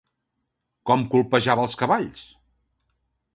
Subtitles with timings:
[0.91, 2.25] Com colpejava els cavalls?